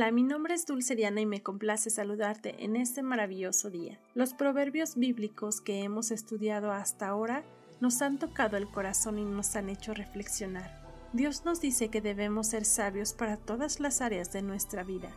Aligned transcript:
Hola, 0.00 0.12
mi 0.12 0.22
nombre 0.22 0.54
es 0.54 0.64
Dulce 0.64 0.96
Diana 0.96 1.20
y 1.20 1.26
me 1.26 1.42
complace 1.42 1.90
saludarte 1.90 2.64
en 2.64 2.74
este 2.74 3.02
maravilloso 3.02 3.68
día. 3.68 3.98
Los 4.14 4.32
proverbios 4.32 4.96
bíblicos 4.96 5.60
que 5.60 5.82
hemos 5.82 6.10
estudiado 6.10 6.72
hasta 6.72 7.06
ahora 7.06 7.44
nos 7.80 8.00
han 8.00 8.18
tocado 8.18 8.56
el 8.56 8.66
corazón 8.66 9.18
y 9.18 9.26
nos 9.26 9.56
han 9.56 9.68
hecho 9.68 9.92
reflexionar. 9.92 10.70
Dios 11.12 11.44
nos 11.44 11.60
dice 11.60 11.90
que 11.90 12.00
debemos 12.00 12.46
ser 12.46 12.64
sabios 12.64 13.12
para 13.12 13.36
todas 13.36 13.78
las 13.78 14.00
áreas 14.00 14.32
de 14.32 14.40
nuestra 14.40 14.84
vida. 14.84 15.10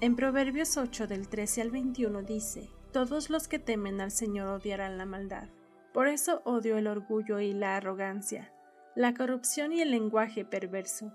En 0.00 0.14
Proverbios 0.14 0.76
8 0.76 1.08
del 1.08 1.26
13 1.26 1.62
al 1.62 1.72
21 1.72 2.22
dice, 2.22 2.68
todos 2.92 3.30
los 3.30 3.48
que 3.48 3.58
temen 3.58 4.00
al 4.00 4.12
Señor 4.12 4.46
odiarán 4.46 4.96
la 4.96 5.06
maldad. 5.06 5.48
Por 5.92 6.06
eso 6.06 6.40
odio 6.44 6.78
el 6.78 6.86
orgullo 6.86 7.40
y 7.40 7.52
la 7.52 7.76
arrogancia, 7.76 8.52
la 8.94 9.12
corrupción 9.12 9.72
y 9.72 9.80
el 9.80 9.90
lenguaje 9.90 10.44
perverso. 10.44 11.12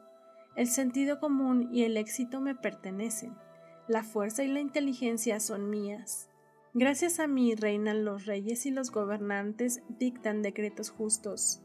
El 0.60 0.68
sentido 0.68 1.22
común 1.22 1.70
y 1.72 1.84
el 1.84 1.96
éxito 1.96 2.42
me 2.42 2.54
pertenecen. 2.54 3.34
La 3.88 4.04
fuerza 4.04 4.44
y 4.44 4.50
la 4.50 4.60
inteligencia 4.60 5.40
son 5.40 5.70
mías. 5.70 6.30
Gracias 6.74 7.20
a 7.20 7.28
mí 7.28 7.56
reinan 7.56 8.04
los 8.04 8.26
reyes 8.26 8.66
y 8.66 8.72
los 8.72 8.92
gobernantes 8.92 9.82
dictan 9.98 10.42
decretos 10.42 10.90
justos. 10.90 11.62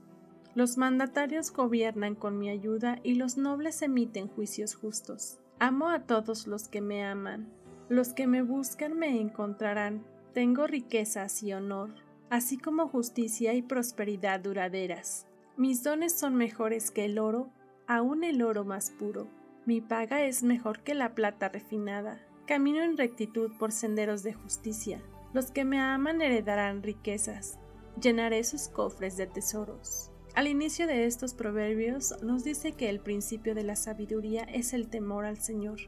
Los 0.54 0.78
mandatarios 0.78 1.50
gobiernan 1.50 2.14
con 2.14 2.38
mi 2.38 2.48
ayuda 2.50 3.00
y 3.02 3.16
los 3.16 3.36
nobles 3.36 3.82
emiten 3.82 4.28
juicios 4.28 4.76
justos. 4.76 5.40
Amo 5.58 5.88
a 5.88 6.06
todos 6.06 6.46
los 6.46 6.68
que 6.68 6.80
me 6.80 7.04
aman 7.04 7.52
los 7.88 8.14
que 8.14 8.26
me 8.26 8.42
buscan 8.42 8.98
me 8.98 9.20
encontrarán. 9.20 10.06
Tengo 10.32 10.66
riquezas 10.66 11.42
y 11.42 11.52
honor, 11.52 11.94
así 12.30 12.56
como 12.56 12.88
justicia 12.88 13.52
y 13.54 13.62
prosperidad 13.62 14.40
duraderas. 14.40 15.26
Mis 15.56 15.82
dones 15.82 16.18
son 16.18 16.34
mejores 16.34 16.90
que 16.90 17.04
el 17.04 17.18
oro, 17.18 17.50
aún 17.86 18.24
el 18.24 18.42
oro 18.42 18.64
más 18.64 18.90
puro. 18.90 19.28
Mi 19.66 19.80
paga 19.80 20.24
es 20.24 20.42
mejor 20.42 20.80
que 20.80 20.94
la 20.94 21.14
plata 21.14 21.48
refinada. 21.48 22.20
Camino 22.46 22.82
en 22.82 22.96
rectitud 22.96 23.50
por 23.58 23.72
senderos 23.72 24.22
de 24.22 24.34
justicia. 24.34 25.00
Los 25.32 25.50
que 25.50 25.64
me 25.64 25.80
aman 25.80 26.20
heredarán 26.20 26.82
riquezas. 26.82 27.58
Llenaré 28.00 28.44
sus 28.44 28.68
cofres 28.68 29.16
de 29.16 29.26
tesoros. 29.26 30.10
Al 30.34 30.48
inicio 30.48 30.86
de 30.86 31.06
estos 31.06 31.32
proverbios 31.32 32.20
nos 32.22 32.44
dice 32.44 32.72
que 32.72 32.90
el 32.90 33.00
principio 33.00 33.54
de 33.54 33.62
la 33.62 33.76
sabiduría 33.76 34.42
es 34.42 34.74
el 34.74 34.88
temor 34.88 35.24
al 35.24 35.38
Señor 35.38 35.78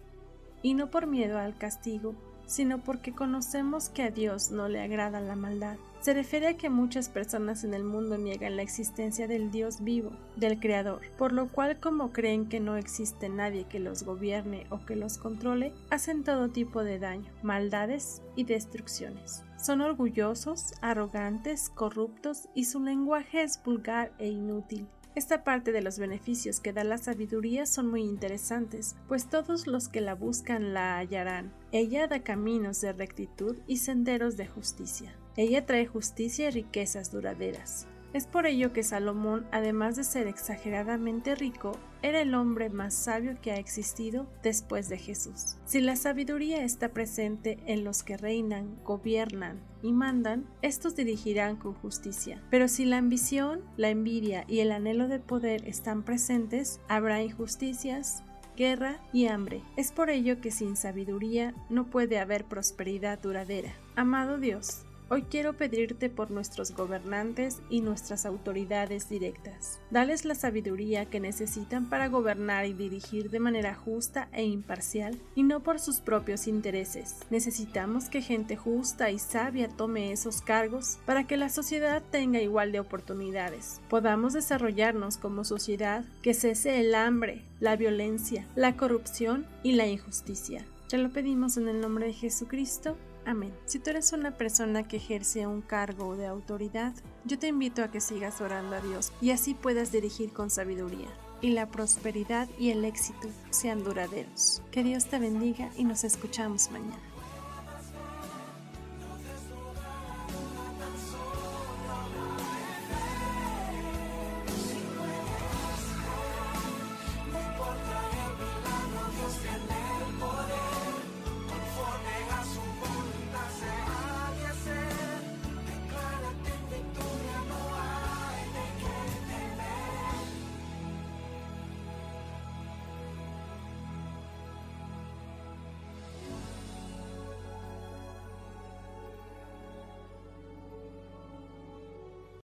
y 0.63 0.75
no 0.75 0.91
por 0.91 1.07
miedo 1.07 1.39
al 1.39 1.59
castigo, 1.59 2.15
sino 2.47 2.83
porque 2.83 3.13
conocemos 3.13 3.89
que 3.89 4.03
a 4.03 4.11
Dios 4.11 4.51
no 4.51 4.69
le 4.69 4.81
agrada 4.81 5.21
la 5.21 5.37
maldad. 5.37 5.77
Se 6.07 6.15
refiere 6.15 6.47
a 6.47 6.57
que 6.57 6.71
muchas 6.71 7.09
personas 7.09 7.65
en 7.65 7.75
el 7.75 7.83
mundo 7.83 8.17
niegan 8.17 8.55
la 8.55 8.63
existencia 8.63 9.27
del 9.27 9.51
Dios 9.51 9.83
vivo, 9.83 10.13
del 10.37 10.61
Creador, 10.61 11.01
por 11.19 11.33
lo 11.33 11.49
cual 11.49 11.81
como 11.81 12.13
creen 12.13 12.49
que 12.49 12.61
no 12.61 12.77
existe 12.77 13.29
nadie 13.29 13.65
que 13.65 13.81
los 13.81 14.05
gobierne 14.05 14.69
o 14.71 14.87
que 14.87 14.95
los 14.95 15.19
controle, 15.19 15.73
hacen 15.91 16.23
todo 16.23 16.49
tipo 16.49 16.85
de 16.85 17.01
daño, 17.01 17.29
maldades 17.43 18.23
y 18.37 18.45
destrucciones. 18.45 19.43
Son 19.61 19.81
orgullosos, 19.81 20.75
arrogantes, 20.81 21.71
corruptos 21.71 22.49
y 22.55 22.67
su 22.67 22.79
lenguaje 22.79 23.43
es 23.43 23.61
vulgar 23.65 24.13
e 24.21 24.29
inútil. 24.29 24.87
Esta 25.17 25.43
parte 25.43 25.73
de 25.73 25.83
los 25.83 25.99
beneficios 25.99 26.61
que 26.61 26.73
da 26.73 26.85
la 26.85 26.99
sabiduría 26.99 27.67
son 27.67 27.91
muy 27.91 28.03
interesantes, 28.03 28.95
pues 29.09 29.29
todos 29.29 29.67
los 29.67 29.89
que 29.89 30.03
la 30.03 30.15
buscan 30.15 30.73
la 30.73 30.99
hallarán. 30.99 31.53
Ella 31.73 32.07
da 32.07 32.23
caminos 32.23 32.81
de 32.81 32.93
rectitud 32.93 33.57
y 33.67 33.79
senderos 33.79 34.37
de 34.37 34.47
justicia. 34.47 35.13
Ella 35.37 35.67
trae 35.67 35.87
justicia 35.87 36.49
y 36.49 36.51
riquezas 36.51 37.11
duraderas. 37.11 37.87
Es 38.17 38.27
por 38.27 38.47
ello 38.47 38.73
que 38.73 38.83
Salomón, 38.83 39.47
además 39.53 39.97
de 39.97 40.05
ser 40.05 40.27
exageradamente 40.27 41.35
rico, 41.35 41.73
era 42.01 42.23
el 42.23 42.35
hombre 42.35 42.71
más 42.71 42.95
sabio 42.95 43.37
que 43.43 43.51
ha 43.51 43.59
existido 43.59 44.27
después 44.43 44.89
de 44.89 44.97
Jesús. 44.97 45.57
Si 45.67 45.81
la 45.81 45.97
sabiduría 45.97 46.65
está 46.65 46.91
presente 46.91 47.59
en 47.67 47.85
los 47.85 48.03
que 48.03 48.17
reinan, 48.17 48.79
gobiernan 48.85 49.61
y 49.83 49.93
mandan, 49.93 50.47
estos 50.63 50.97
dirigirán 50.97 51.57
con 51.57 51.75
justicia. 51.75 52.43
Pero 52.49 52.69
si 52.69 52.87
la 52.87 52.97
ambición, 52.97 53.61
la 53.77 53.91
envidia 53.91 54.45
y 54.49 54.61
el 54.61 54.73
anhelo 54.73 55.09
de 55.09 55.19
poder 55.19 55.69
están 55.69 56.03
presentes, 56.03 56.81
habrá 56.89 57.23
injusticias, 57.23 58.23
guerra 58.57 58.99
y 59.13 59.27
hambre. 59.27 59.63
Es 59.77 59.93
por 59.93 60.09
ello 60.09 60.41
que 60.41 60.51
sin 60.51 60.77
sabiduría 60.77 61.55
no 61.69 61.91
puede 61.91 62.19
haber 62.19 62.47
prosperidad 62.47 63.21
duradera. 63.21 63.75
Amado 63.95 64.39
Dios, 64.39 64.87
Hoy 65.09 65.23
quiero 65.23 65.53
pedirte 65.53 66.11
por 66.11 66.33
nuestros 66.33 66.73
gobernantes 66.73 67.63
y 67.71 67.81
nuestras 67.81 68.27
autoridades 68.27 69.09
directas. 69.09 69.79
Dales 69.93 70.25
la 70.25 70.35
sabiduría 70.35 71.07
que 71.07 71.21
necesitan 71.21 71.89
para 71.89 72.09
gobernar 72.09 72.67
y 72.67 72.73
dirigir 72.73 73.31
de 73.31 73.39
manera 73.39 73.77
justa 73.77 74.29
e 74.33 74.43
imparcial 74.43 75.17
y 75.37 75.45
no 75.45 75.61
por 75.61 75.79
sus 75.79 76.01
propios 76.01 76.49
intereses. 76.49 77.21
Necesitamos 77.31 78.09
que 78.09 78.21
gente 78.21 78.57
justa 78.57 79.13
y 79.13 79.21
sabia 79.21 79.69
tome 79.69 80.11
esos 80.11 80.41
cargos 80.41 80.99
para 81.07 81.25
que 81.25 81.37
la 81.37 81.51
sociedad 81.51 82.03
tenga 82.11 82.41
igual 82.41 82.73
de 82.73 82.81
oportunidades. 82.81 83.81
Podamos 83.89 84.33
desarrollarnos 84.33 85.19
como 85.19 85.45
sociedad, 85.45 86.05
que 86.21 86.35
cese 86.35 86.81
el 86.81 86.97
hambre, 86.97 87.43
la 87.61 87.77
violencia, 87.77 88.45
la 88.57 88.77
corrupción 88.77 89.47
y 89.63 89.73
la 89.73 89.87
injusticia. 89.87 90.67
Te 90.89 90.99
lo 90.99 91.11
pedimos 91.11 91.57
en 91.57 91.69
el 91.69 91.81
nombre 91.81 92.07
de 92.07 92.13
Jesucristo. 92.13 92.97
Amén. 93.27 93.53
Si 93.67 93.81
tú 93.81 93.91
eres 93.91 94.13
una 94.13 94.31
persona 94.31 94.87
que 94.87 94.99
ejerce 94.99 95.49
un 95.49 95.61
cargo 95.61 96.17
de 96.17 96.27
autoridad, 96.27 96.95
yo 97.25 97.39
te 97.41 97.49
invito 97.49 97.83
a 97.83 97.91
que 97.91 98.01
sigas 98.01 98.41
orando 98.41 98.77
a 98.77 98.81
Dios 98.81 99.13
y 99.21 99.33
así 99.33 99.53
puedas 99.53 99.91
dirigir 99.91 100.33
con 100.33 100.49
sabiduría 100.49 101.09
y 101.41 101.51
la 101.51 101.67
prosperidad 101.67 102.49
y 102.57 102.71
el 102.71 102.85
éxito 102.85 103.29
sean 103.51 103.83
duraderos. 103.83 104.63
Que 104.71 104.85
Dios 104.85 105.07
te 105.07 105.19
bendiga 105.19 105.71
y 105.77 105.83
nos 105.83 106.05
escuchamos 106.05 106.71
mañana. 106.71 107.16